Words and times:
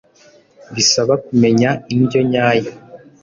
bisaba 0.75 1.13
kumenya 1.25 1.69
indyo 1.95 2.19
nyayo 2.31 2.71